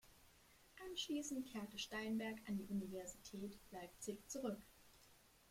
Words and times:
Anschließend 0.89 1.45
kehrte 1.51 1.77
Steinberg 1.77 2.35
an 2.47 2.57
die 2.57 2.65
Universität 2.65 3.53
Leipzig 3.69 4.17
zurück. 4.27 4.57